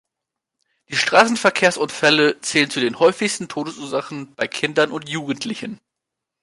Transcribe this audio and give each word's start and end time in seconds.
Die 0.89 0.95
Straßenverkehrsunfälle 0.95 2.39
zählen 2.41 2.71
zu 2.71 2.79
den 2.79 2.97
häufigsten 2.97 3.47
Todesursachen 3.49 4.33
bei 4.33 4.47
Kindern 4.47 4.89
und 4.89 5.07
Jugendlichen. 5.07 5.79